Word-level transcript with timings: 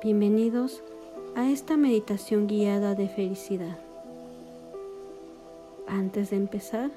Bienvenidos 0.00 0.80
a 1.34 1.50
esta 1.50 1.76
meditación 1.76 2.46
guiada 2.46 2.94
de 2.94 3.08
felicidad. 3.08 3.76
Antes 5.88 6.30
de 6.30 6.36
empezar, 6.36 6.92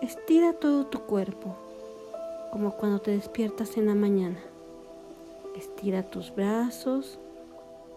estira 0.00 0.54
todo 0.54 0.86
tu 0.86 1.00
cuerpo, 1.00 1.54
como 2.50 2.70
cuando 2.70 3.00
te 3.00 3.10
despiertas 3.10 3.76
en 3.76 3.88
la 3.88 3.94
mañana. 3.94 4.38
Estira 5.58 6.04
tus 6.04 6.34
brazos, 6.34 7.18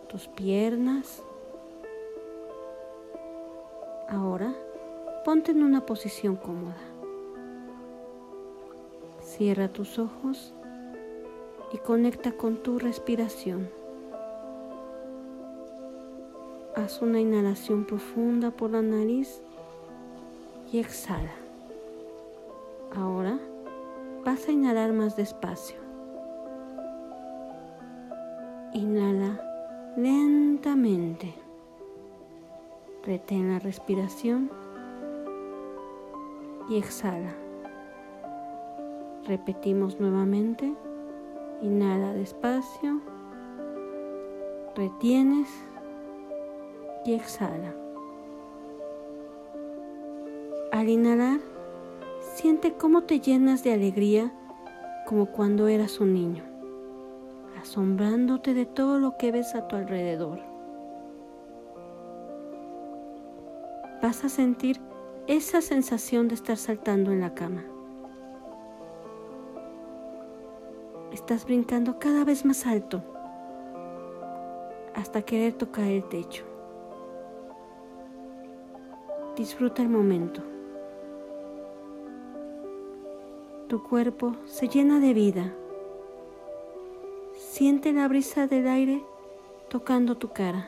tus 0.09 0.27
piernas. 0.27 1.23
Ahora, 4.09 4.53
ponte 5.23 5.51
en 5.51 5.63
una 5.63 5.85
posición 5.85 6.35
cómoda. 6.35 6.75
Cierra 9.21 9.69
tus 9.69 9.97
ojos 9.97 10.53
y 11.73 11.79
conecta 11.79 12.31
con 12.33 12.57
tu 12.57 12.77
respiración. 12.77 13.67
Haz 16.75 17.01
una 17.01 17.19
inhalación 17.19 17.85
profunda 17.85 18.51
por 18.51 18.71
la 18.71 18.81
nariz 18.81 19.41
y 20.71 20.79
exhala. 20.79 21.33
Ahora 22.95 23.39
vas 24.23 24.47
a 24.47 24.51
inhalar 24.51 24.93
más 24.93 25.15
despacio. 25.15 25.77
Inhala 28.73 29.41
lentamente. 29.97 31.33
Retén 33.03 33.51
la 33.51 33.59
respiración 33.59 34.49
y 36.69 36.77
exhala. 36.77 37.33
Repetimos 39.25 39.99
nuevamente. 39.99 40.73
Inhala 41.63 42.13
despacio, 42.13 42.99
retienes 44.75 45.47
y 47.05 47.13
exhala. 47.13 47.73
Al 50.73 50.89
inhalar, 50.89 51.39
siente 52.35 52.73
cómo 52.73 53.03
te 53.03 53.21
llenas 53.21 53.63
de 53.63 53.71
alegría 53.71 54.33
como 55.07 55.27
cuando 55.27 55.69
eras 55.69 56.01
un 56.01 56.13
niño, 56.13 56.43
asombrándote 57.61 58.53
de 58.53 58.65
todo 58.65 58.99
lo 58.99 59.15
que 59.17 59.31
ves 59.31 59.55
a 59.55 59.65
tu 59.69 59.77
alrededor. 59.77 60.41
Vas 64.01 64.25
a 64.25 64.27
sentir 64.27 64.81
esa 65.27 65.61
sensación 65.61 66.27
de 66.27 66.35
estar 66.35 66.57
saltando 66.57 67.13
en 67.13 67.21
la 67.21 67.33
cama. 67.33 67.63
Estás 71.13 71.45
brincando 71.45 71.99
cada 71.99 72.25
vez 72.25 72.43
más 72.43 72.65
alto 72.65 73.03
hasta 74.95 75.21
querer 75.21 75.53
tocar 75.53 75.85
el 75.85 76.03
techo. 76.05 76.43
Disfruta 79.37 79.83
el 79.83 79.89
momento. 79.89 80.41
Tu 83.67 83.83
cuerpo 83.83 84.35
se 84.45 84.67
llena 84.67 84.99
de 84.99 85.13
vida. 85.13 85.53
Siente 87.37 87.93
la 87.93 88.07
brisa 88.07 88.47
del 88.47 88.67
aire 88.67 89.03
tocando 89.69 90.17
tu 90.17 90.29
cara. 90.29 90.67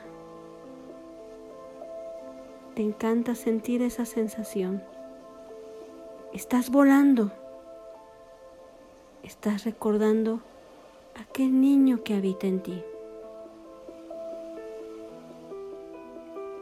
Te 2.76 2.84
encanta 2.84 3.34
sentir 3.34 3.82
esa 3.82 4.06
sensación. 4.06 4.84
Estás 6.34 6.70
volando. 6.70 7.32
Estás 9.26 9.66
recordando 9.66 10.40
aquel 11.20 11.60
niño 11.60 12.04
que 12.04 12.14
habita 12.14 12.46
en 12.46 12.62
ti. 12.62 12.84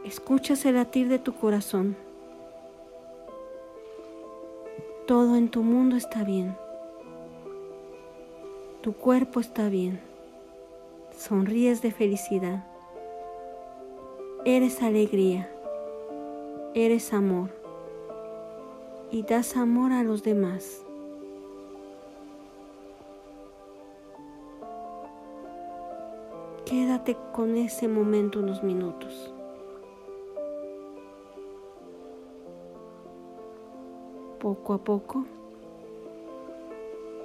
Escuchas 0.06 0.64
el 0.64 0.76
latir 0.76 1.10
de 1.10 1.18
tu 1.18 1.34
corazón. 1.34 1.94
Todo 5.06 5.36
en 5.36 5.50
tu 5.50 5.62
mundo 5.62 5.96
está 5.96 6.24
bien. 6.24 6.56
Tu 8.80 8.94
cuerpo 8.94 9.40
está 9.40 9.68
bien. 9.68 10.00
Sonríes 11.14 11.82
de 11.82 11.92
felicidad. 11.92 12.64
Eres 14.46 14.80
alegría. 14.82 15.50
Eres 16.72 17.12
amor. 17.12 17.50
Y 19.10 19.22
das 19.22 19.54
amor 19.58 19.92
a 19.92 20.02
los 20.02 20.22
demás. 20.22 20.84
Quédate 26.64 27.14
con 27.34 27.56
ese 27.56 27.88
momento 27.88 28.38
unos 28.40 28.62
minutos. 28.62 29.34
Poco 34.40 34.72
a 34.72 34.78
poco, 34.78 35.26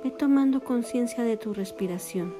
ve 0.03 0.11
tomando 0.11 0.61
conciencia 0.61 1.23
de 1.23 1.37
tu 1.37 1.53
respiración. 1.53 2.35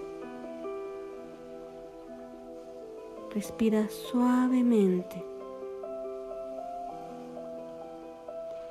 Respira 3.34 3.88
suavemente. 3.88 5.24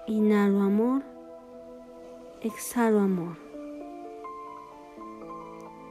Inhalo 0.06 0.60
amor, 0.60 1.03
exhalo 2.43 3.00
amor. 3.00 3.37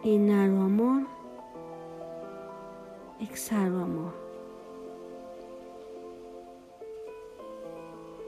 Inhalo 0.04 0.62
amor, 0.62 1.17
Exhalo 3.20 3.80
amor. 3.80 4.14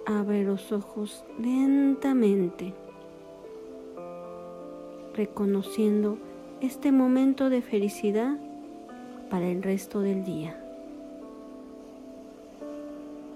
Abre 0.08 0.44
los 0.44 0.72
ojos 0.72 1.24
lentamente, 1.40 2.74
reconociendo 5.14 6.18
este 6.62 6.92
momento 6.92 7.50
de 7.50 7.62
felicidad 7.62 8.38
para 9.30 9.48
el 9.48 9.62
resto 9.62 10.02
del 10.02 10.24
día. 10.24 10.69